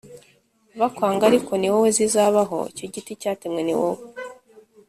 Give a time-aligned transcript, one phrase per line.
[0.79, 4.05] bakwanga ariko ni wowe zizabaho Icyo giti cyatemwe ni wowe